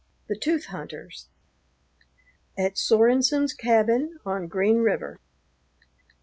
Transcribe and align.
X 0.01 0.29
THE 0.29 0.35
TOOTH 0.39 0.65
HUNTERS 0.65 1.27
AT 2.57 2.75
SORENSON'S 2.75 3.53
CABIN 3.53 4.17
ON 4.25 4.47
GREEN 4.47 4.79
RIVER. 4.79 5.19